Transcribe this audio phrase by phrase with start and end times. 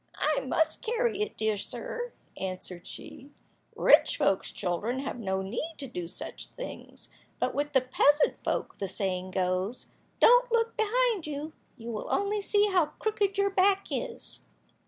[0.39, 3.29] "I must carry it, dear sir," answered she,
[3.75, 8.77] "rich folk's children have no need to do such things, but with the peasant folk
[8.77, 13.89] the saying goes, don't look behind you, you will only see how crooked your back
[13.91, 14.41] is!"